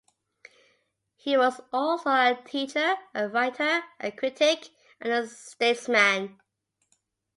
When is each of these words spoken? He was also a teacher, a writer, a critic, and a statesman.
He 1.15 1.37
was 1.37 1.61
also 1.71 2.09
a 2.09 2.41
teacher, 2.43 2.95
a 3.13 3.29
writer, 3.29 3.83
a 3.99 4.09
critic, 4.11 4.69
and 4.99 5.11
a 5.13 5.27
statesman. 5.27 6.39